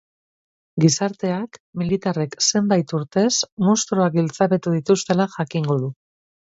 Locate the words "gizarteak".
0.83-1.59